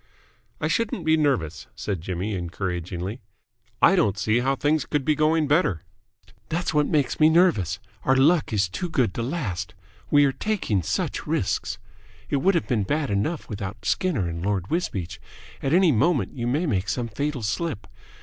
[0.59, 3.21] "I shouldn't be nervous," said Jimmy encouragingly.
[3.83, 5.83] "I don't see how things could be going better."
[6.49, 7.77] "That's what makes me nervous.
[8.03, 9.75] Our luck is too good to last.
[10.09, 11.77] We are taking such risks.
[12.31, 15.21] It would have been bad enough without Skinner and Lord Wisbeach.
[15.61, 17.85] At any moment you may make some fatal slip.